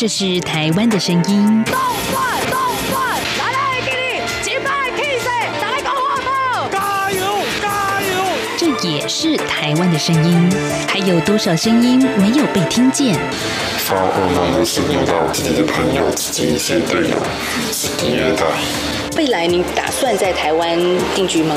[0.00, 1.62] 这是台湾的声音。
[1.66, 1.74] 动
[2.10, 2.58] 转动
[2.90, 5.26] 转，来来给你击败 Kiss，
[5.60, 6.66] 再来个火炮！
[6.72, 7.20] 加油
[7.60, 8.24] 加油！
[8.56, 10.50] 这也是台湾的声音。
[10.88, 13.14] 还有多少声音没有被听见？
[13.80, 17.16] 发噩梦的是梦到自己的朋友、自己一些队友
[17.70, 18.46] 是虐待。
[19.18, 20.78] 未来你打算在台湾
[21.14, 21.54] 定居吗？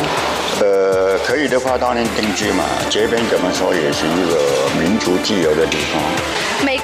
[0.59, 2.65] 呃，可以的话当然定居嘛。
[2.89, 6.01] 这边怎么说也是一个民族自由的地方。
[6.65, 6.83] 每个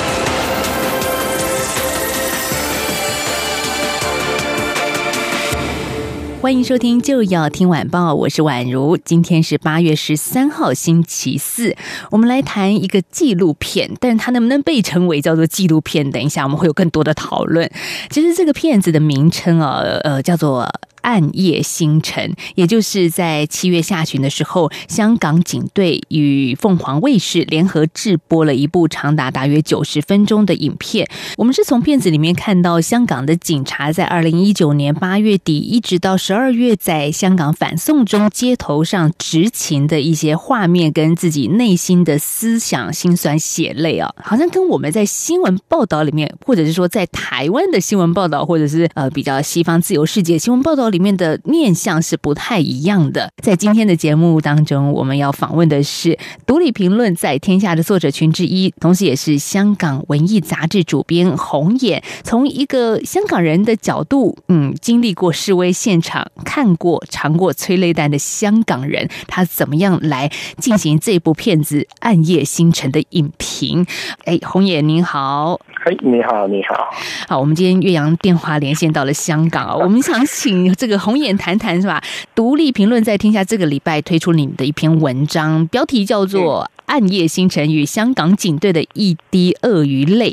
[6.41, 8.97] 欢迎收听就要听晚报，我是宛如。
[8.97, 11.77] 今天是八月十三号，星期四，
[12.09, 16.09] 我们来谈一个纪录片，但是它能不能被称为叫做纪录片？
[16.09, 17.69] 等一下我们会有更多的讨论。
[18.09, 20.67] 其实这个片子的名称啊，呃，叫做。
[21.01, 31.07] 暗夜星辰，也就是在七月下旬的时候，香港警队与凤凰卫视联合制播了一部长达大约九十分钟的影片。
[31.37, 50.90] 我们是从片子里面看到香港的警察在二零一九年八月底一直到十二月，在香港反送中街头上执勤的一些画面，跟自己内心的思想心酸血泪啊，好像跟我们在新闻报道里面，或者是说在台湾的新闻报道，或者是呃比较西方自由世界新闻报道。
[50.91, 53.31] 里面的面相是不太一样的。
[53.41, 56.09] 在今天的节目当中，我们要访问的是
[56.45, 62.03] 《独立评论》在天下的作者群之一，同时也是香港文艺杂志主编红眼。
[62.23, 73.85] 从一个香港人的角度，嗯，经历过示威现场，看过尝过催泪弹的香港人，他怎么样来进行这部片子《暗夜星辰》的影评？
[74.25, 76.89] 哎，红眼您好，哎，你好，你好，
[77.29, 80.73] 好，我们今天岳阳电话连线到了香港啊，我们想请。
[80.81, 82.01] 这个红眼谈谈是吧？
[82.33, 90.31] 独立评论在天下这个礼拜推出你们的一篇文章，标题叫做《暗夜星辰与香港警队的一滴鳄鱼泪》。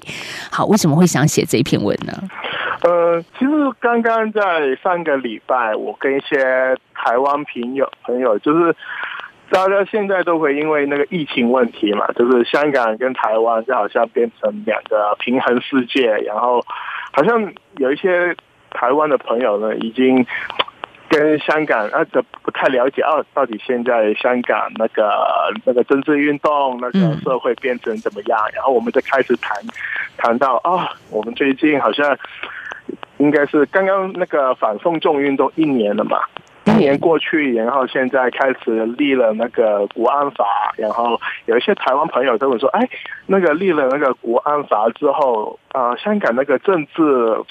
[0.51, 2.15] 好，为什么会想写这篇文呢？
[2.81, 8.75] 呃，其实刚刚在上个礼拜，我跟一些台湾朋友朋友，就是
[9.51, 16.65] 大家现在都会因为那个疫情问题嘛，就是香港跟台湾就好像变成两个平衡世界，然后
[17.13, 18.35] 好像有一些。
[18.71, 20.27] 台湾的朋友呢，已经
[21.09, 25.11] 跟香港啊，这不太了解啊，到底现在香港那个
[25.65, 28.39] 那个政治运动，那个社会变成怎么样？
[28.55, 29.57] 然后我们就开始谈
[30.17, 32.17] 谈到啊，我们最近好像
[33.17, 36.21] 应该是刚刚那个反送中运动一年了嘛。
[36.69, 40.45] 一年过去，然后现在开始立了那个国安法，
[40.77, 42.87] 然后有一些台湾朋友跟我说：“哎，
[43.27, 47.03] 那个立了那个国安法之后，啊，香港那个政治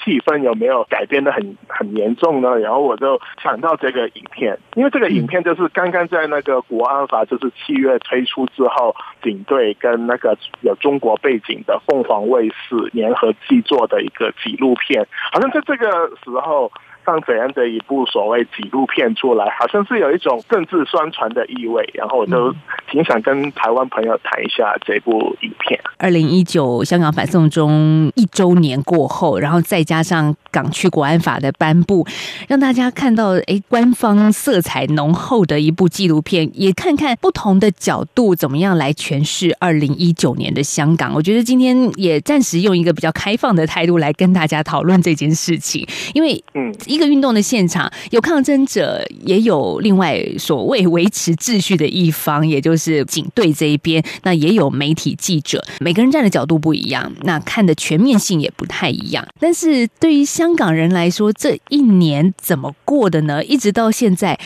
[0.02, 16.70] 气氛有没有改变的很很严重呢？”然后我就想到这个影片，因为这个影片就是刚刚在那个国安法就是七月推出之后，警队跟那个有中国背景的凤凰卫视联合制作的一个纪录片，好像在这个时候。
[17.08, 22.54] 像怎样的一部所谓纪录片出来，好像是有一种政治宣传的意味，然后我都
[22.90, 25.80] 挺想跟台湾朋友谈一下这部影片。
[25.96, 32.06] 二零一九香港反送中一周年过后，然后再加上港区国安法的颁布，
[32.46, 41.14] 让大家看到哎，官方色彩浓厚的一部纪录片，也看看不同的角度怎么样来诠释二零一九年的香港。
[41.14, 46.74] 我觉得今天也暂时用一个比较开放的态度来跟大家讨论这件事情，因为嗯。
[46.86, 54.04] 一个运动的现场，有抗争者，也有另外所谓维持秩序的一方，也就是警队这一边。
[54.24, 59.26] 那也有媒体记者，每个人站的角度不一样，那看的全面性也不太一样。
[59.38, 63.42] 但是对于香港人来说，这一年怎么过的呢？
[63.44, 64.38] 一直到现在，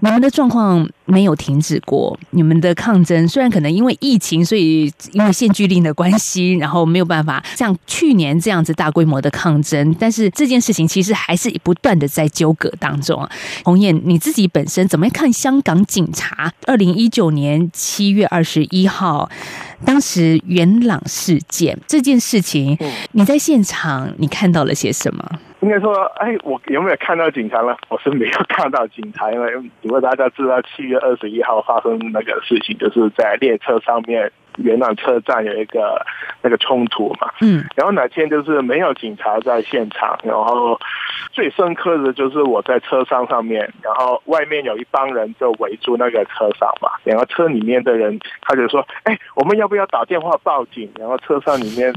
[0.00, 2.18] 你们的状况没有停止过。
[2.30, 11.90] 你们的抗争虽然可能因为疫情，所以因为限聚令的关系，然后没有办法像去年这样子大规模的抗争，但是这件事情其实还是不断。
[12.00, 13.30] 的在纠葛当中啊，
[13.62, 16.50] 红艳，你自己本身怎么看香港警察？
[16.66, 19.28] 二零一九年七月二十一号，
[19.84, 22.78] 当时元朗事件这件事情，
[23.12, 25.30] 你在现场你看到了些什么？
[25.60, 27.76] 应该说，哎，我有没有看到警察呢？
[27.88, 29.52] 我是没有看到警察，因为
[29.82, 34.30] 如果大家知道七月二十一号发生那个事情，就是在列车上面。
[34.56, 36.04] 元朗车站有一个
[36.42, 40.78] 那个冲突嘛，嗯，然后哪天就是没有警察在现场，然后
[41.30, 50.90] 最深刻的就是我在车上上面，然后外面有一帮人就围住那个车上嘛，然后车里面的人他就说，哎，我们要不要打电话报警？
[50.98, 51.94] 然后车上里面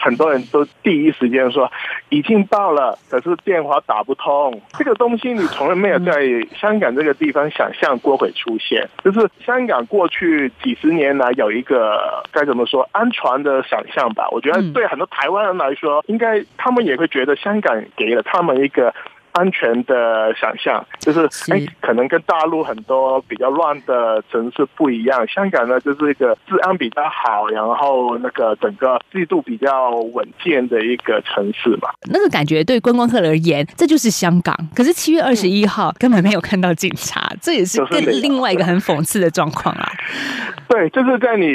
[0.00, 1.70] 很多人都第一时间说
[2.08, 4.60] 已经报了，可是电话打不通。
[4.78, 6.22] 这个东西你从来没有在
[6.54, 8.88] 香港这个地方想象过会出现。
[9.04, 14.28] 就是香港过去几十年来有一个该怎么说安全的想象吧？
[14.30, 18.94] 我觉得对很多台湾人来说，应该他们也会觉得香港给了他们一个。
[19.32, 21.20] 安全的想象，就是
[21.52, 25.26] 哎，可能跟大陆很多比较乱的城市不一样。
[25.26, 31.88] 香港呢，就是一个治安比较好，然后那个整个制度比较稳健的一个城市嘛。
[32.10, 34.54] 那个感觉对观光客而言，这就是香港。
[34.74, 39.90] 可是七月二十一号根本没有看到警察，这也是更另外一个很讽刺的状况啊。
[40.68, 41.46] 对，就是在你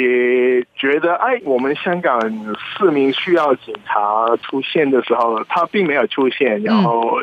[0.76, 2.20] 觉得哎，我们香港
[2.56, 4.00] 市民需要警察
[4.42, 7.18] 出现的时候，他并没有出现，然后。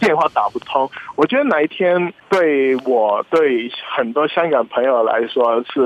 [0.00, 5.80] 电话打不通，我觉得哪一天对我对很多香港朋友来说是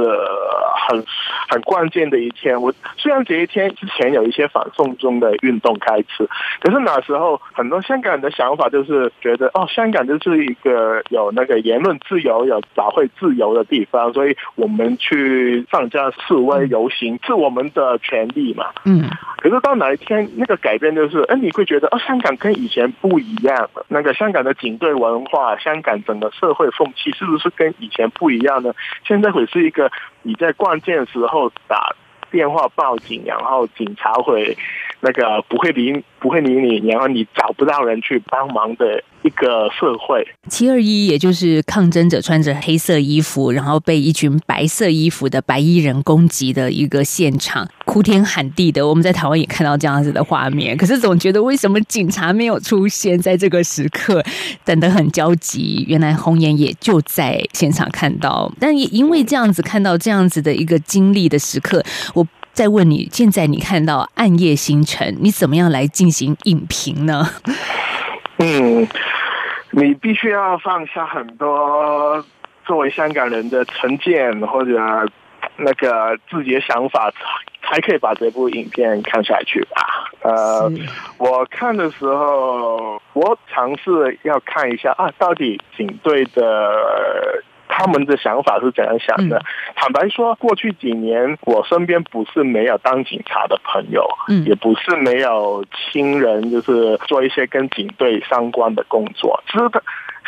[0.89, 1.05] 很
[1.49, 2.61] 很关键的一天。
[2.61, 6.29] 我虽然这一天之前有一些反送中的运动开始，
[6.61, 18.67] 可是那时候很多香港人的想法就是觉得哦，香港就是一个有那个言论自由、有集会自由的地方，所以我们去上街示威游行是我们的权利嘛。
[18.85, 19.09] 嗯。
[19.39, 23.85] 可是到哪一天那个改变就是，哎，你会觉得哦，香港跟以前不一样了。
[24.01, 28.73] 那个香港的警队文化，香港整个社会风气是不是跟以前不一样呢？
[29.07, 29.93] 现在会是一个
[30.23, 31.95] 你在关键时候打
[32.31, 34.57] 电话报警，然后警察会
[35.01, 39.05] 那个不会理不会理你，然后你找不到人去帮忙的。
[39.23, 48.87] 一个社会，七二一也就是抗争者穿着黑色衣服，然后被一群白色衣服的白衣人攻击的一个现场，哭天喊地的。
[48.87, 54.23] 我们在台湾也看到这样子的画面，可是总觉得为什么警察没有出现在这个时刻，
[54.65, 55.85] 等得很焦急。
[55.89, 61.83] 原来红颜也就在现场看到，但也因为这样子看到这样子的一个经历的时刻，
[62.15, 67.29] 我再问你，现在你看到暗夜星辰，你怎么样来进行影评呢？
[68.39, 68.87] 嗯，
[69.73, 72.25] 你必须要放下很多
[72.65, 74.79] 作为香港人的成见或者
[75.61, 77.13] 那个自己的想法，
[77.63, 80.11] 才可以把这部影片看下去吧。
[80.23, 80.71] 呃，
[81.19, 87.43] 我看的时候，我尝试要看一下啊，到底警队的。
[87.73, 89.41] 他们的想法是怎样想的？
[89.77, 99.41] 坦白说，过去几年我身边不是没有当警察的朋友，嗯，也不是没有亲人，就是做一些跟警队相关的工作。
[99.47, 99.71] 其实，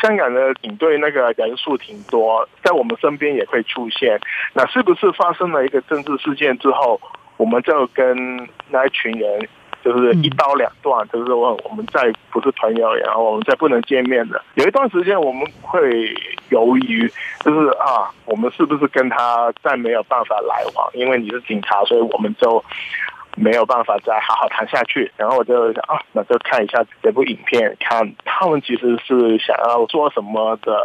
[0.00, 4.18] 香港的警队那个人数挺多，在我们身边也会出现。
[4.54, 7.00] 那是不是发生了一个政治事件之后，
[7.36, 9.48] 我们就跟那一群人？
[9.84, 14.40] 就是一刀两断，就是我我们再不是朋友，然后我们再不能见面的。
[14.54, 16.14] 有一段时间我们会
[16.50, 17.10] 犹豫，
[17.40, 20.88] 就是啊，我们是不是跟他再没有办法来往？
[20.94, 22.64] 因为你是警察，所以我们就。
[23.36, 30.76] 没有办法再好好谈下去，然后我就想啊，那就看一下这部影片，看他们其实是想要做什么的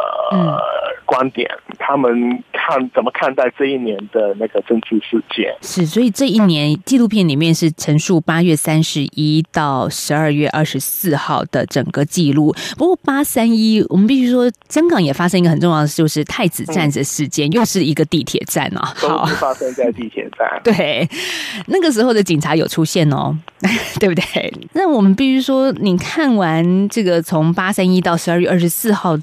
[1.04, 1.48] 观点，
[1.78, 5.54] 他们看怎么看待这一年的那个政治事件。
[5.60, 12.54] 是，所以这一年纪录片里面是陈述八月三十一到十二月二十四号的整个记录。
[12.78, 20.48] 不过八三一，我们必须说，香港也发生一个很重要的，就是太子站的事件，又是一个地铁站啊，好，发生在地铁站。
[20.64, 21.06] 对，
[21.66, 22.37] 那个时候的警。
[22.38, 23.36] 警察有出现哦，
[23.98, 24.54] 对不对？
[24.74, 29.18] 那我们必须说，你看完这个从八三一到十二月二十四号。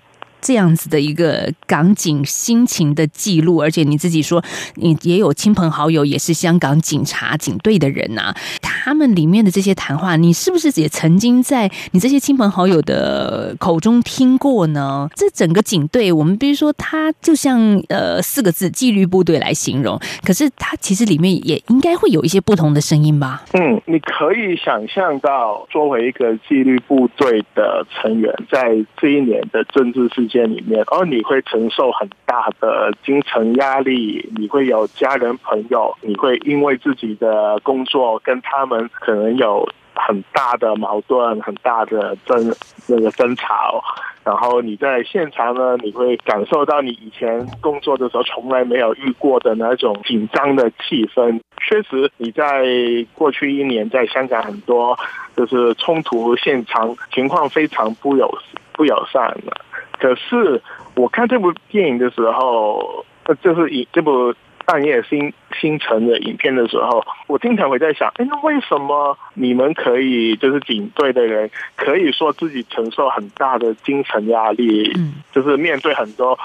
[0.45, 4.43] 这样子的一个港警心情的记录，而且你自己说
[4.75, 15.09] 你也有亲朋好友也是香港警察警队的人呐，他们里面的这些谈话，你是不是也曾经在你这些亲朋好友的口中听过呢？
[15.15, 23.43] 这整个警队，我们比如说，它就像呃四个字“纪律部队”来形容，可是它其实里面也应该会有一些不同的声音吧？
[23.53, 30.34] 嗯，你可以想象到，作为一个纪律部队的成员，在这一年的政治事件。
[30.43, 42.53] 里面，而你会承受很大的精神压力，你会有家人朋友，你会因为自己的工作跟他们可能有很大的矛盾、很大的争
[42.87, 43.81] 那个争吵，
[44.23, 51.39] 然后你在现场呢，你会感受到你以前工作的时候从来没有遇过的那种紧张的气氛。
[51.57, 52.65] 确实，你在
[53.13, 54.97] 过去一年在香港很多
[55.35, 58.29] 就是冲突现场情况非常不友
[58.73, 59.64] 不友善的。
[59.99, 60.61] 可是
[60.95, 63.05] 我看这部电影的时候，
[63.41, 64.33] 就是以这部
[64.65, 74.91] 《暗夜星星辰》的影片的时候，我经常会在想：哎，那为什么你们可以，就是警队的人可以说自己承受很大的精神压力，
[75.31, 76.37] 就是面对很多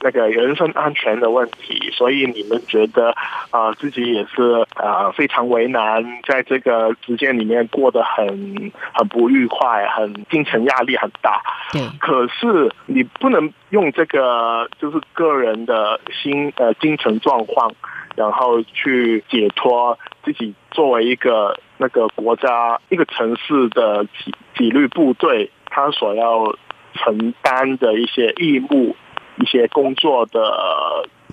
[0.00, 3.14] 那个人身安全的问题，所以你们觉得
[3.50, 11.40] 啊、自己也是啊、非常为难，在这个时间里面过得很很不愉快，很精神压力很大。
[11.72, 17.72] 对，可是你不能用这个就是个人的心呃精神状况，
[18.14, 26.54] 然后去解脱自己作为一个那个国家一个城市的纪纪律部队，他所要
[26.94, 28.96] 承担的一些义务、
[29.38, 30.40] 一些工作的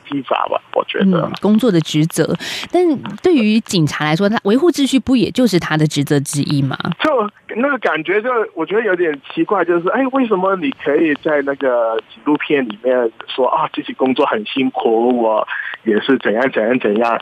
[0.05, 1.21] 职责吧，我觉得。
[1.21, 2.35] 嗯，工作的职责。
[2.71, 2.83] 但
[3.21, 6.77] 对于警察来说，他维护秩序不也就是他的职责之一吗？
[6.99, 15.47] 就那个感觉，就我觉得有点奇怪，就是哎，为什么你可以在那个纪录片里面说啊，自己工作很辛苦，我
[15.83, 17.19] 也是怎样怎样怎样，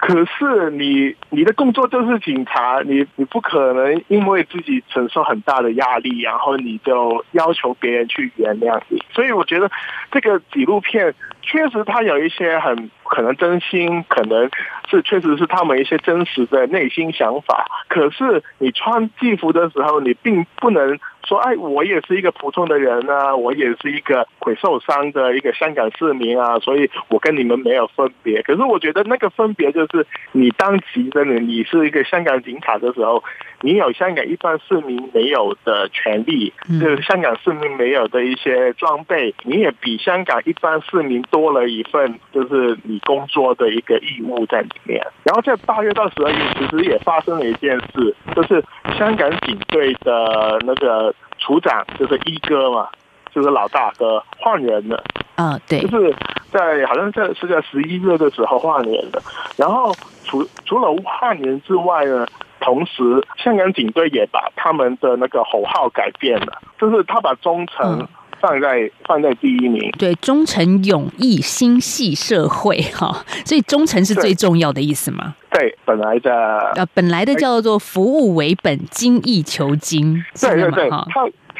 [0.00, 9.02] 可是你你的工作就是警察，你你不可能因为自己承受很大的压力，然后你就要求别人去原谅你。
[9.12, 9.70] 所以我觉得
[10.10, 14.48] 这个纪录片确实它有一些很可能真心，可能
[14.88, 17.66] 是确实是他们一些真实的内心想法。
[17.88, 28.40] 可是你穿制服的时候，你并不能说，哎，我也是一个普通的人啊，我也是一个会受伤的一个香港市民啊，所以我跟你们没有分别。
[28.42, 29.89] 可是我觉得那个分别就是，
[30.32, 33.22] 你当级的你，你是一个香港警察的时候，
[33.60, 45.04] 你有香港一般市民没有的权利，就是香港市民没有的一些装备，你也比香港一般市民多了一份，就是你工作的一个义务在里面。
[45.24, 48.62] 然后在八月到十二月，其实也发生了一件事，就是
[48.98, 52.88] 香港警队的那个处长，就是一哥嘛，
[53.34, 55.02] 就是老大哥换人了。
[55.36, 56.14] 啊、对就，是
[56.52, 59.22] 在好像在是在十一月的时候换人的。
[59.56, 59.94] 然后
[60.24, 62.26] 除除了换人之外呢，
[62.60, 63.02] 同时
[63.42, 68.08] 香港警队也把他们的那个口号改变了，就是他把忠诚嗯
[68.38, 69.90] 放在、放在第一名。
[69.98, 75.34] 对，忠诚、勇毅、心系社会，哈，所以忠诚是最重要的意思吗？
[75.50, 76.32] 对，本来的
[76.76, 80.90] 呃，本来的叫做服务为本，精益求精，对对对，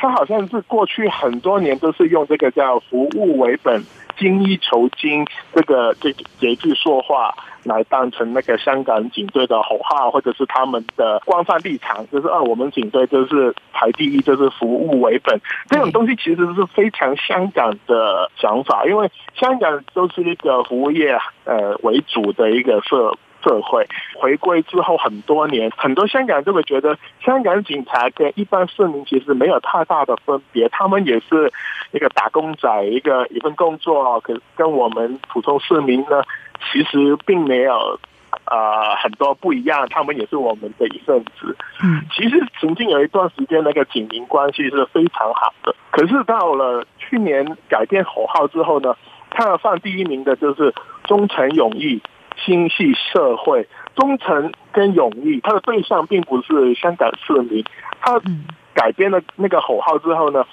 [0.00, 3.84] 他好像是过去很多年都是用这个叫服务为本、
[4.16, 15.38] 精益求精这个这这句说话来当成那个香港警队的口号，或者是他们的官方立场，就是啊，我们警队就是排第一，就是服务为本。
[15.68, 23.14] 这种东西其实是非常香港的想法，因为香港都是一个服务业呃为主的一个社。
[23.42, 31.52] 社会回归之后很多年，很多香港人就会觉得，香港警察跟一般市民其实没有太大的分别，他们也是
[31.92, 36.22] 一个打工仔，一个一份工作，可跟我们普通市民呢，
[36.70, 37.98] 其实并没有
[38.44, 41.56] 呃很多不一样，他们也是我们的一份子。
[41.82, 45.74] 嗯，其实曾经有一段时间，那个警民关系是非常好的。
[45.90, 48.94] 可是到了去年改变口号之后呢，
[49.30, 50.72] 他放第一名的就是
[51.04, 52.00] 忠诚勇毅、
[52.44, 53.68] 心系社会。
[53.96, 57.64] 忠诚跟勇毅，他的对象并不是香港市民。
[58.00, 60.46] 他嗯改编了那个口号之后呢，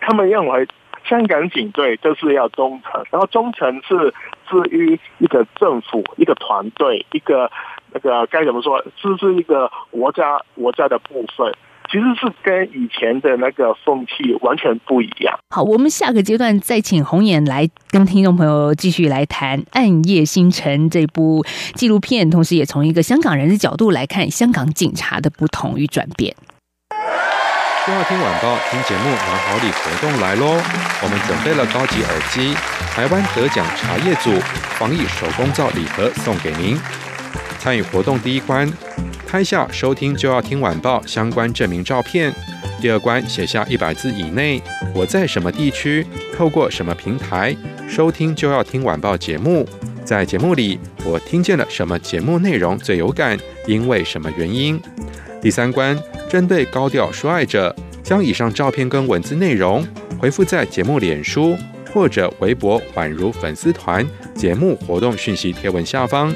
[0.00, 0.66] 他们认为
[1.04, 4.14] 香港警队就是要忠诚，然后忠诚是
[4.48, 7.50] 至于一个政府、一个团队、一个
[7.92, 11.54] 那个该怎么说，这是一个国家国家的部分。
[11.92, 15.38] 其实是跟以前的那个风气完全不一样。
[15.50, 21.44] 好，我们下个阶段再请红眼来跟听众朋友继续来谈《暗夜星辰》这部
[21.74, 26.34] 纪录片，同时也从一个香港人的角度来看香港警察的不同与转变。
[27.86, 30.62] 就要听晚报，听节目拿好礼活动来喽！
[31.02, 32.54] 我们准备了高级耳机、
[32.94, 34.30] 台湾得奖茶叶组
[34.78, 36.78] 防疫手工皂礼盒送给您。
[37.62, 38.68] 参与活动第一关，
[39.24, 42.32] 拍下收听就要听晚报相关证明照片；
[42.80, 44.60] 第二关写下一百字以内
[44.92, 46.04] 我在什么地区，
[46.36, 47.56] 透过什么平台
[47.88, 49.64] 收听就要听晚报节目。
[50.04, 53.38] 在节目里，我听见了什么节目内容最有感，
[53.68, 54.82] 因为什么原因？
[55.40, 55.96] 第三关，
[56.28, 59.86] 针对高调说爱者，将以上照片跟文字内容
[60.18, 61.56] 回复在节目脸书
[61.94, 64.04] 或者微博宛如粉丝团
[64.34, 66.34] 节目活动讯息贴文下方。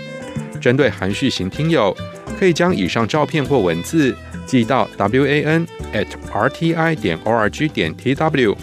[0.56, 1.96] 针对含蓄型听友，
[2.38, 4.14] 可以将以上照片或文字
[4.46, 8.56] 寄到 w a n at r t i 点 o r g 点 t w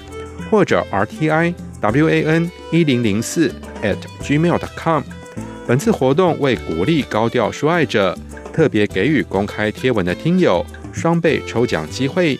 [0.50, 5.04] 或者 r t i w a n 一零零四 at gmail com。
[5.68, 8.18] 本次活动为鼓励高调说爱者，
[8.54, 12.40] 特别给予公开贴文的听友双倍抽奖机会。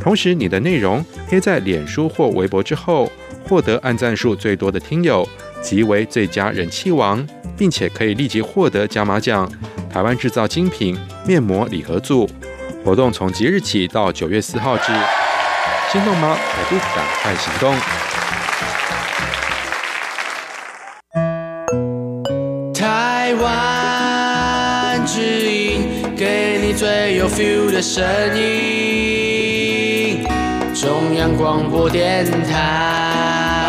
[0.00, 3.10] 同时，你的内容贴在脸书或微博之后，
[3.44, 5.28] 获得按赞数最多的听友
[5.62, 7.24] 即为最佳人气王，
[7.56, 9.50] 并且可以立即获得加码奖。
[9.92, 12.28] 台湾制造精品面膜礼盒组
[12.84, 14.92] 活动从即日起到九月四号止，
[15.92, 16.34] 心动吗？
[16.34, 17.74] 还不赶快行动！
[22.74, 28.02] 台湾之音，给你最有 feel 的声
[28.36, 30.24] 音，
[30.74, 33.61] 中央广播电台。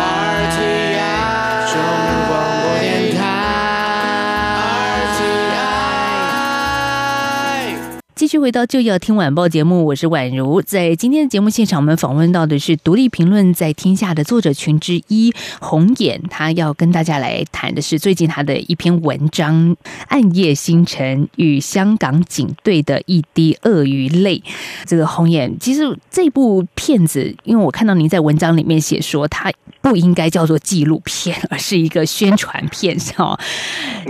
[8.34, 10.60] 续回到就要听晚报节目，我是宛如。
[10.60, 19.70] 在今天的节目现场，我们访问到的是独立评论在天下的作者群之一红眼，他要跟大家来谈的是最近他的一篇文章
[20.08, 24.38] 《暗夜星辰与香港警队的一滴鳄鱼泪》。
[24.84, 33.38] 这个红眼，其实这部片子，因为我看到您在文章里面写说，它不应该叫做纪录片，而是一个宣传片，哦。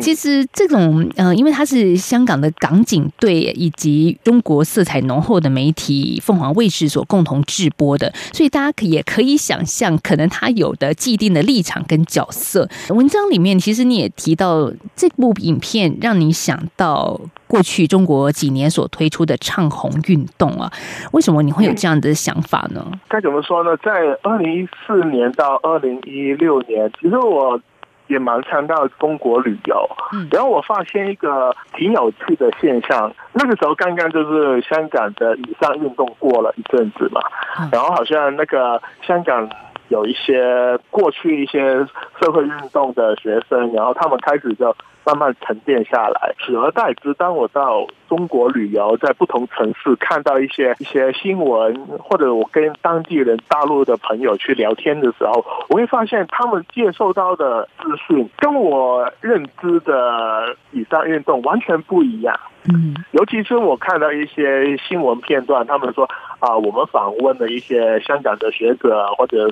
[0.00, 12.68] 其实这种，呃，因为它是香港的港警队以及中国色彩浓厚的媒体凤凰卫视所共同制播的，所以大家可也可以想象，可能它有的既定的立场跟角色。
[12.90, 20.71] 文章里面其实你也提到，这部影片让你想到过去中国几年所推出的唱红运动啊，
[21.12, 22.85] 为什么你会有这样的想法呢？
[23.09, 23.76] 该怎么说呢？
[23.78, 23.90] 在
[24.23, 27.61] 二零一四年到二零一六年，其实我
[28.07, 29.89] 也蛮常到中国旅游，
[30.31, 33.13] 然后我发现一个挺有趣的现象。
[33.33, 37.21] 那个时候刚刚就是香港的以上运动过了一阵子嘛，
[37.73, 39.49] 然后好像那个香港
[39.89, 41.61] 有一些过去一些
[42.21, 44.75] 社会运动的学生，然后他们开始就
[45.07, 62.39] 慢慢沉淀下来，取而代之，当我到中国旅游，在不同城市看到一些一些新闻，或者我跟当地人、大陆的朋友去聊天的时候，我会发现他们接受到的资讯跟我认知的以上运动完全不一样。
[62.73, 66.09] 嗯，尤其是我看到一些新闻片段，他们说
[66.39, 69.51] 啊，我们访问了一些香港的学者或者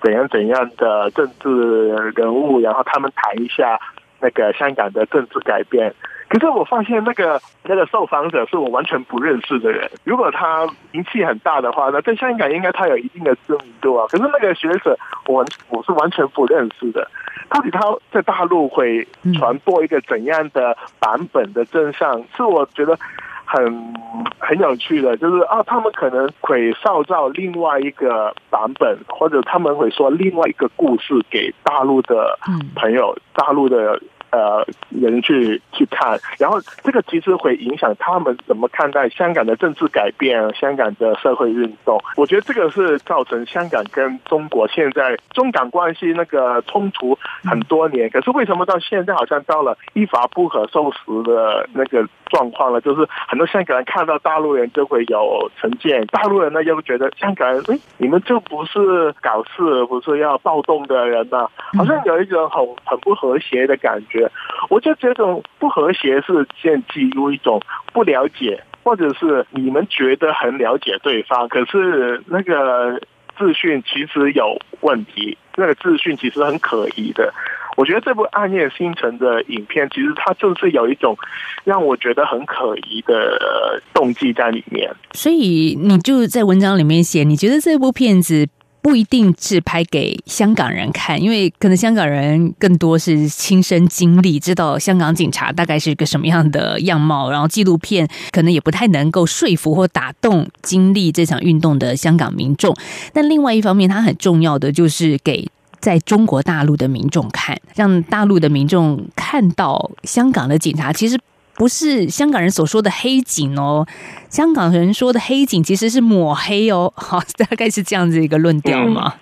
[0.00, 2.72] 怎样怎样的政治人物，然。
[2.72, 3.78] 后他们谈一下
[4.22, 5.92] 那个香港的政治改变。
[6.28, 9.90] 可是我发现那个那个受访者是我完全不认识的人。
[10.04, 14.06] 如果他名气很大的话，那在香港应该他有一定的知名度啊。
[14.08, 17.06] 可是那个学者，我我是完全不认识的。
[17.50, 22.24] 到底他在大陆会传播一个怎样的版本的真相？
[22.34, 22.98] 是我觉得
[23.44, 23.94] 很
[24.38, 32.38] 很有趣的，就是啊，他们可能会塑造另外一个版本，或者他们会说另外一个故事给大陆的
[32.74, 34.00] 朋友、大陆的。
[34.32, 42.02] 呃，人去去看，然后这个其实会影响他们怎么看待香港的政治改变、香港的社会运动。
[42.16, 52.80] 我觉得这个是造成香港跟中国现在中港关系那个冲突很多年，可是为什么到现在好像到了一发不可收拾的那个状况了？
[52.80, 64.21] 就是很多香港人看到大陆人就会有成见，大陆人呢又觉得香港人，哎，你们就不是搞事、不是要暴动的人呐，好像有一种很很不和谐的感觉。
[64.68, 67.60] 我就觉得这种不和谐是建基于一种
[67.92, 73.00] 不了解，或者是你们觉得很了解对方，可是那个
[73.38, 77.32] 资讯其实有问题，那个资讯其实很可疑的。
[77.74, 81.16] 我觉得这部《暗夜星辰》的影片，其实它就是有一种
[81.64, 84.94] 让我觉得很可疑的动机在里面。
[85.14, 88.46] 所以你就在文章里面写，你觉得这部片子？
[88.82, 97.30] 不一定是拍给香港人看，因为可能香港人更多是亲身经历，知道香港警察大概是一个什么样的样貌。
[97.30, 102.76] 然后纪录片可能也不太能够说服或打动经历这场运动的香港民众。
[103.12, 111.16] 但另外一方面，它很重要的就是给在中国大陆的民众看，让大陆的民众看到香港的警察其实。
[111.54, 113.86] 不是香港人所说的黑警哦，
[114.28, 119.14] 香港人说的黑警其实是抹黑哦，好， 大概是这样子一个论调嘛？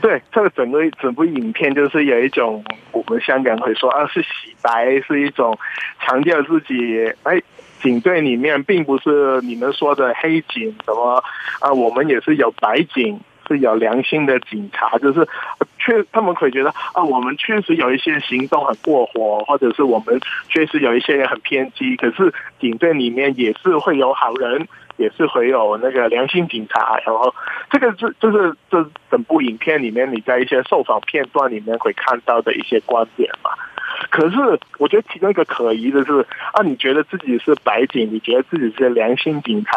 [0.00, 5.58] 对，这个整个整部影片就是有一种我们香港会说啊，是洗白，是一种
[6.00, 7.42] 强调自己哎，
[7.82, 11.22] 警队里面并不是你们说的黑警，什么
[11.60, 13.18] 啊，我们也是有白警。
[13.48, 15.26] 是有良心的警察，就是
[15.78, 21.96] 确他们会觉得啊，我们确实有一些行动很过火，或者是我们确实有一些人很偏激。
[21.96, 27.00] 可是警队里面也是会有好人，也是会有那个良心警察。
[27.06, 27.34] 然后
[27.70, 33.50] 这个是就是这整部影片里面你在一些受访片段里面会看到的一些观点嘛。
[34.10, 34.36] 可是
[34.78, 39.72] 我觉得其中一个可疑的是啊，你觉得自己是白警，你觉得自己是良心警察，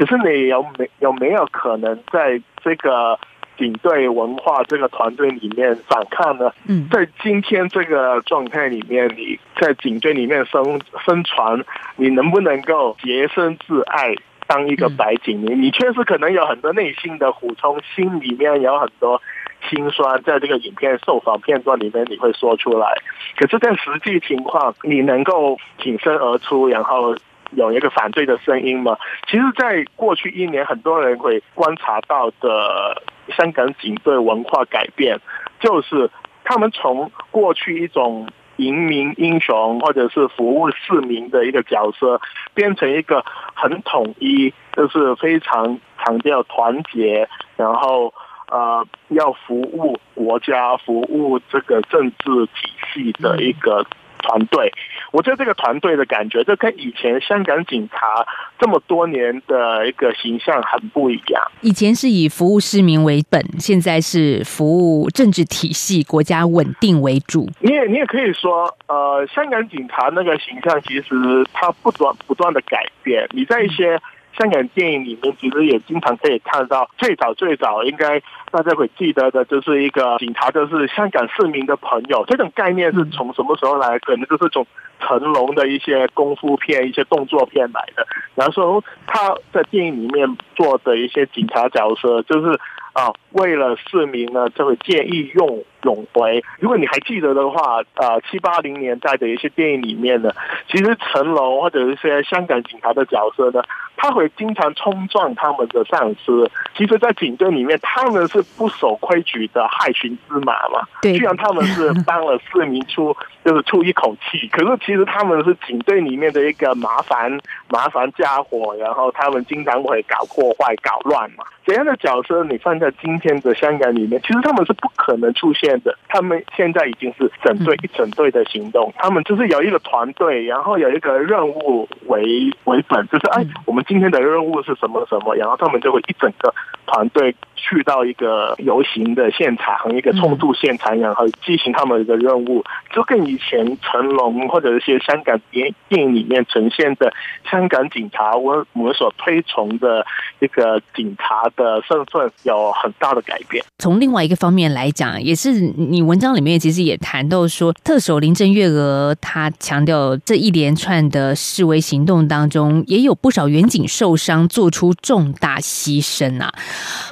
[0.00, 3.18] 可是你有没有没有可能在这个
[3.58, 6.50] 警队文化这个团队里面反抗呢？
[6.66, 11.62] 嗯，在今天这个状态里面，你在警队里面生生存，
[11.96, 14.14] 你能不能够洁身自爱？
[14.46, 19.20] 当一个白警，你你确实可能有很多内心的苦衷，心里面有很多
[19.68, 22.88] 心酸，在这个影片受访片段里面你会说出来。
[23.36, 27.14] 可是，在实际情况，你能够挺身而出，然后
[27.50, 28.96] 有一个反对的声音嘛。
[29.28, 33.02] 其实，在过去一年，很多人会观察到的
[33.36, 35.18] 香港警队文化改变，
[35.60, 36.10] 就是
[36.44, 42.20] 他们从过去一种迎民英雄或者是服务市民的一个角色，
[42.54, 48.12] 变成一个很统一，就是非常强调团结，然后
[48.48, 53.86] 呃要服务国家、服务这个政治体系的一个
[54.20, 54.72] 团队。
[55.12, 58.26] 我觉得这个团队的感觉，这跟以前香港警察
[58.58, 61.42] 这么多年的一个形象很不一样。
[61.62, 64.64] 以前是以服务市民为本，现在是服
[65.00, 67.48] 务政治体系、国家稳定为主。
[67.60, 71.14] 你也你也可以说，呃，香港警察那个形象其实
[71.52, 73.26] 它不断不断的改变。
[73.32, 74.00] 你在一些
[74.38, 82.24] 香港电影里面，其实也经常可以看到，最早最早应该大家会记得的，就是一个警察，就是香港市民的朋友。
[82.26, 83.98] 这种概念是从什么时候来？
[83.98, 84.66] 可能就是从
[85.00, 88.06] 成龙的一些功夫片、一些动作片来的。
[88.34, 92.48] 然后说他在电影里面做的一些警察角色，就是
[92.92, 96.42] 啊，为了市民呢，就会见义勇勇为。
[96.58, 100.32] 如果你还记得的话，呃，七八零年代的一些电影里面呢，
[100.68, 103.62] 其实成龙或者是一些香港警察的角色呢，
[103.96, 106.50] 他会经常冲撞他们的上司。
[106.76, 110.80] 其实，在警队里面，他们是不守规矩的害群之马嘛。
[111.02, 113.14] 对虽然他们是帮了市民出，
[113.44, 117.38] 就是出一口气，可是其实他们是警队里面的一个麻烦
[117.68, 121.44] 麻烦家伙，然后他们经常会搞破坏、搞乱嘛。
[121.66, 125.96] 怎样的角色你放在今天的香港里面，其实他们是不可能出现的。
[126.08, 136.52] 他们现在已经是整队一整队的行动，他们就是有一个团队，然后有一个任务为为本，就是哎，我们今天的任务是什么什么，然后他们就会一整个
[136.86, 147.12] 团队去到一个游行的现场，一个冲突现场，然后进行他们的任务，就跟以前成龙或者一些香港电电影里面呈现的
[147.50, 150.04] 香港警察，我我们所推崇的
[150.40, 153.62] 一个警察的身份有很大的改变。
[153.78, 166.52] 从另外一个方面来讲，也是你文章里面其实也谈到说，特首林郑月娥她强调这一连串的示威行动当中，也有不少远警受伤，做出重大牺牲啊。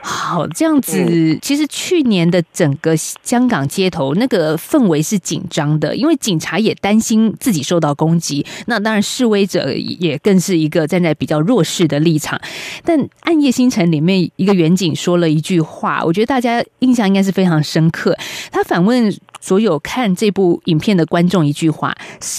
[0.03, 12.41] 好，这样子，其实去年的整个香港街头那个氛围是紧张的，因为警察也担心自己受到攻击，那当然示威者也更是一个站在比较弱势的立场。
[12.85, 18.17] 但《暗夜星辰》里面一个远景说了一句话，我觉得大家印象应该是非常深刻。
[18.51, 21.95] 他反问所有看这部影片的观众一句话：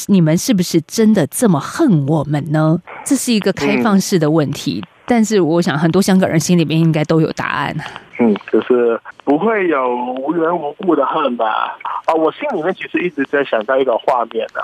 [0.07, 2.79] 你们是不是真的这么恨我们呢？
[3.05, 4.83] 这是一个开放式的问题。
[5.09, 7.75] 但是我想，很多香港人心里面应该都有答案。
[8.19, 11.75] 嗯，就是不会有无缘无故的恨吧？
[12.05, 14.63] 啊，我心里面其实一直在想到一个画面的、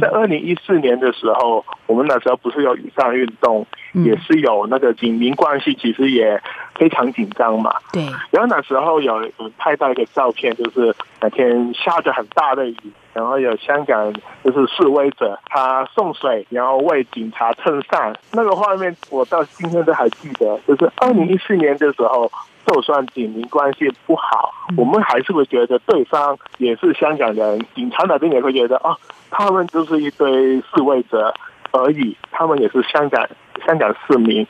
[0.00, 6.40] 在二零一四年的时候，我们那时候不是有雨伞运动，也是有那个警民关系，其实也
[6.74, 7.72] 非常紧张嘛。
[7.92, 8.04] 对。
[8.30, 12.76] 然后那时候有有拍到一个照片，就是那天下着很大的雨，
[13.12, 14.12] 然后有香港
[14.44, 20.58] 就是示威者，他送水，然后为警察撑伞，那个画面我到今天都还记得。
[20.66, 22.30] 就是二零一四年的时候，
[22.66, 28.96] 就算警民关系不好，我们还是会觉得对方也是香港人，警察那边也会觉得啊，
[29.30, 31.34] 他们就是一堆示威者
[31.72, 33.28] 而已，他们也是香港
[33.66, 34.46] 香港市民。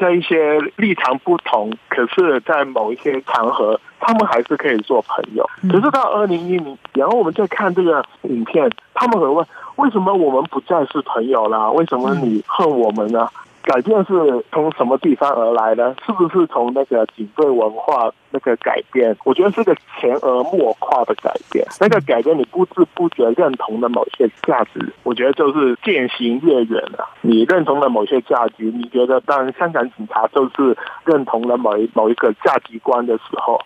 [0.00, 5.48] 在一些立场不同，可是，在某一些场合，他们还是可以做朋友。
[5.70, 9.46] 可是到二零一零，然后我们再看这个影片，他们会问：
[9.76, 11.70] 为什么我们不再是朋友啦？
[11.70, 13.28] 为什么你恨我们呢？
[13.66, 15.92] 改变是从什么地方而来呢？
[16.06, 19.16] 是不是从那个警队文化那个改变？
[19.24, 21.66] 我觉得是个潜移默化的改变。
[21.80, 27.08] 那个改变，你不知不觉认同的某些价值，我觉得就是渐行越远了。
[27.22, 33.60] 你认同了某些价值，你觉得当香港警察就是认同了某一某一个价值观的时候。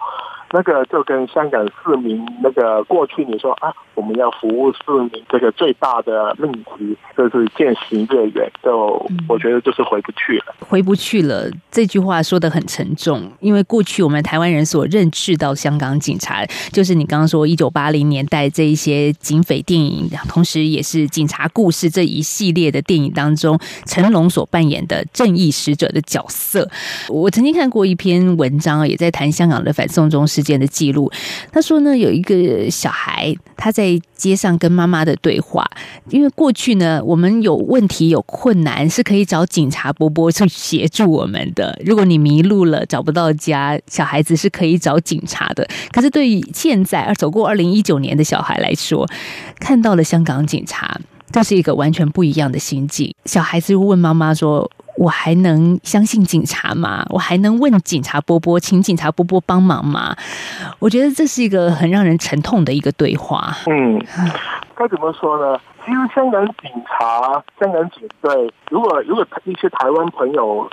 [0.52, 4.78] 那个就跟香港市民那个过去你说啊，我们要服务市
[5.12, 10.54] 民，这个最大的命题就是渐行越远，就我觉得就是回不去了。
[10.58, 26.68] 回不去了，这句话说的很沉重，因为过去我们台湾人所认识到香港警察，就是你刚刚说一九八零年代这一些警匪电影，同时也是警察故事这一系列的电影当中，成龙所扮演的正义使者的角色。
[27.08, 31.10] 我曾经看过一篇文章，也在谈香港的反送中事件的记录。
[31.52, 35.68] 他说呢，有一个小孩他在街上跟妈妈的对话，
[36.08, 41.78] 因为过去呢，我们有问题有困难是可以找警察伯伯去协助我们的。
[41.84, 45.66] 如果你迷路了找不到家，小孩子是可以找警察的。
[45.92, 49.08] 可是对于现在而走过二零一九年的小孩来说，
[49.58, 51.00] 看到了香港警察。
[51.32, 53.14] 这是一个完全不一样的心境。
[53.24, 54.68] 小孩子问妈妈说
[55.00, 57.06] ：“我还能相信警察吗？
[57.08, 60.14] 我还能问警察波波，请警察波波帮忙吗？”
[60.78, 63.50] 我觉得这是一个很让人沉痛的一个对话。
[63.66, 63.98] 嗯，
[64.76, 65.58] 该怎么说呢？
[65.82, 70.68] 其实香港警察、香港警队，如果如果一些台湾朋友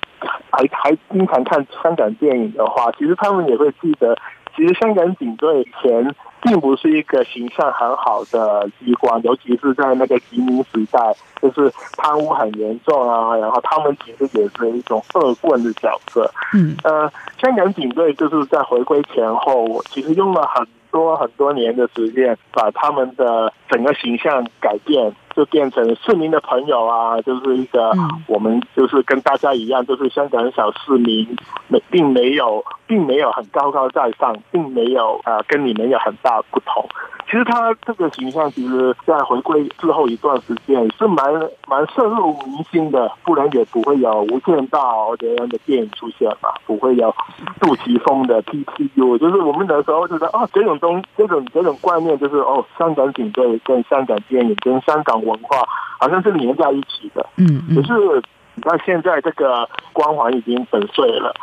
[0.51, 4.13] 还还经常看香港电影的话，其实他们也会记得，
[4.57, 16.29] 其实香港警队以前并不是一个形象很好的机关，尤其是在那个殖民时代，就是贪污很严重啊，然后他们其实也是一种恶棍的角色。
[16.55, 27.91] 嗯，呃，香港警队就是在回归前后，其实用了很多很多年的时间，把他们的整个形象改变，就变成市民的朋友啊，就是一个
[28.25, 36.83] 我们就是跟大家一样，就是香港小市民，没并没有并没有很高高在上，并没有呃跟你们有很大不同。
[37.29, 41.25] 其实他这个形象，其实在回归之后一段时间是蛮
[41.67, 47.13] 蛮深入民心的，不然也不会有《无间道》这样的电影出现嘛，不会有
[47.59, 55.63] 杜琪峰的 PTU，就是我们那时候觉得啊，这种东这种这种观念，就是哦，香港警队跟香港电影跟香港文化
[55.99, 57.25] 好像是连在一起的。
[57.37, 58.23] 嗯可是
[58.63, 61.33] 那现在这个光环已经粉碎了。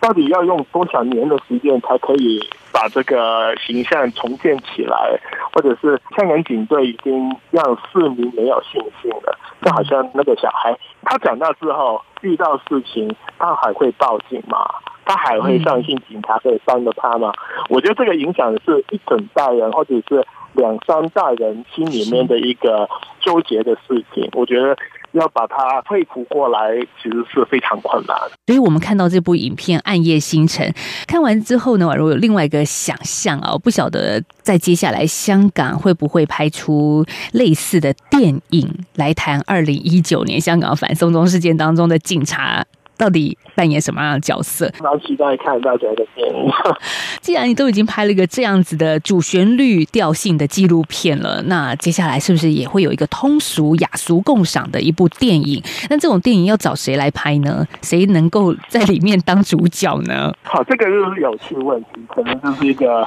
[0.00, 2.40] 到底要用多少年的时间才可以
[2.72, 5.18] 把这个形象重建起来？
[5.52, 9.36] 或者是香港警队已经让市民没有信心了？
[9.60, 14.64] 就好像那个小孩，他长大之后遇到事情，他还会报警吗？
[15.08, 17.32] 他还会相信警察可以帮得他吗？
[17.68, 22.88] 我觉得这个影响是一整代人，或者是两三代人心里面的一个
[23.20, 24.28] 纠结的事情。
[24.34, 24.76] 我觉得。
[25.12, 28.14] 要把它恢复过来，其实是非常困难。
[28.46, 30.68] 所以我们看到这部影片《暗夜星辰》，
[31.06, 42.62] 看完之后呢，宛如有另外一个想象啊，不晓得在接下来香港会不会拍出类似的电影来谈二零一九年香港反送中事件当中的警察。
[42.98, 44.70] 到底扮演什么样的角色？
[44.82, 46.50] 蛮期待看大家的电影。
[47.22, 55.62] 既然你都已经拍了一个这样子的主旋律调性的纪录片了，那接下来是不是也会有一个通俗雅俗共赏的一部电影？
[55.88, 57.66] 那这种电影要找谁来拍呢？
[57.82, 60.34] 谁能够在里面当主角呢？
[60.42, 63.06] 好，这个就是有趣问题，可能就是一个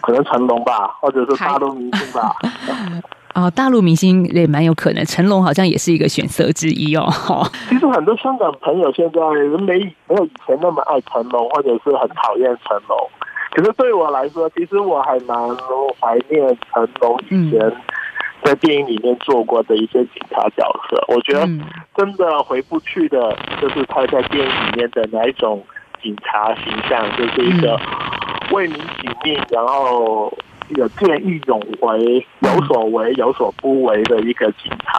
[0.00, 2.36] 可能成龙吧，或者是大陆明星吧。
[3.34, 7.04] 哦，大陆明星也蛮有可能，成龙好像也是一个选择之一哦。
[7.68, 9.20] 其实很多香港朋友现在
[9.58, 12.96] 没没有以前那么爱成龙，或者是很讨厌成龙。
[13.50, 15.36] 可是对我来说，其实我还蛮
[16.00, 17.72] 怀念成龙以前
[18.44, 21.04] 在电影里面做过的一些警察角色。
[21.08, 21.44] 我觉得
[21.96, 25.60] 真的回不去的，就是他在电影里面的哪一种
[26.00, 27.76] 警察形象，就是一个
[28.52, 30.32] 为民请命，然后。
[30.70, 34.98] 有见义勇为、有所为、有所不为的一个警察，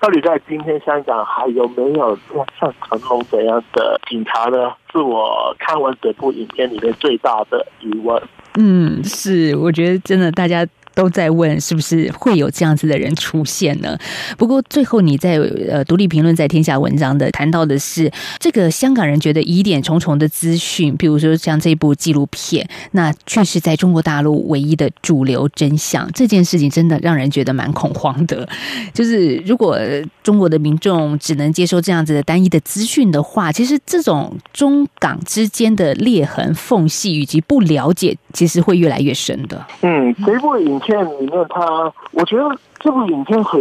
[0.00, 2.18] 到底在今天香港还有没有
[2.58, 4.72] 像成龙这样的警察呢？
[4.92, 8.22] 是我看完这部影片里面最大的疑问。
[8.56, 10.66] 嗯，是，我觉得真的大家。
[10.94, 13.98] 都在问是不是会有这样子的人出现呢？
[14.38, 15.36] 不过最后你在
[15.68, 26.08] 呃独立评论在天下文章的谈到的是这个香港人觉得疑点重重的资讯，比如说像这部纪录片，那却是在中国大陆唯一的主流真相。
[26.12, 28.48] 这件事情真的让人觉得蛮恐慌的。
[28.94, 29.76] 就是如果
[30.22, 39.66] 中国的民众只能接受这样子的单一的资讯的话，其实这种中港之间的裂痕、缝隙以及不了解，其实会越来越深的。
[39.82, 40.80] 嗯，这部影。
[40.84, 43.58] 片里面，他我觉得这部影片会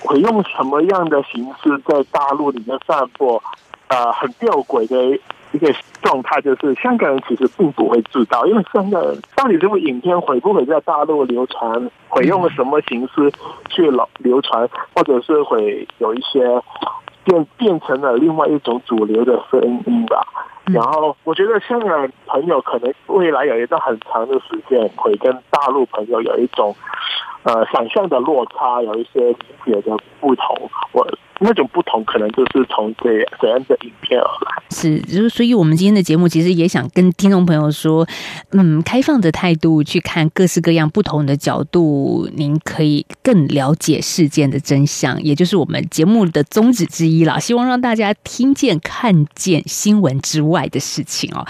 [0.00, 3.40] 会用什么样的形式在大陆里面散播？
[3.88, 5.18] 呃，很吊诡的
[5.52, 13.32] 一个状态，就是香港人其实并不会知道，因为香港人到底这部影片会不会在大陆流传，会用什么形式
[13.70, 16.62] 去流流传，或者是会有一些
[17.24, 20.22] 变变成了另外一种主流的声音吧。
[20.72, 26.74] 然后，我觉得香港朋友可能未来有一段很长的时间会跟大陆朋友有一种
[27.42, 29.20] 呃想象的落差，有一些
[29.64, 30.70] 理解的不同。
[30.92, 31.06] 我。
[31.40, 34.62] 那种不同，可能就是从这这样的影片而来。
[34.70, 38.06] 是，就所以，我们今天的节目其实也想跟听众朋友说，
[38.50, 47.40] 嗯，开放的态度去看各式各样不同的角度，您可以更了解事件的真相，也就是我们节目的宗旨之一了。
[47.40, 51.46] 希望让大家听见、看见新闻之外的事情哦。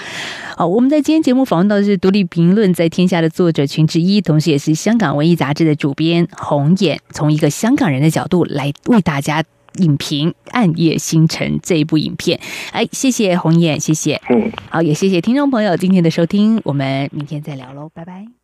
[0.56, 9.42] 好，我们在今天节目访问到的是《独立评论》在天下的作者群之一，同时也是香港文艺杂志的主编红眼，从一个香港人的角度来为大家。
[9.74, 12.40] 影评《暗夜星辰》这一部影片，
[12.72, 18.37] 哎，谢谢红眼，谢谢，嗯，好，也谢谢听众朋友今天的收听，我们明天再聊喽，拜拜。